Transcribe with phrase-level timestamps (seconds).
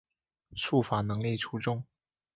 [0.55, 1.83] 术法能力出众。